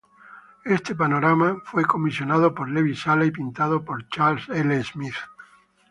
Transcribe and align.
Este 0.65 0.95
panorama 0.95 1.61
fue 1.63 1.85
comisionado 1.85 2.55
por 2.55 2.67
Levi 2.67 2.95
Sala 2.95 3.23
y 3.25 3.29
pintado 3.29 3.85
por 3.85 4.09
Charles 4.09 4.49
L. 4.49 4.83
Smith. 4.83 5.13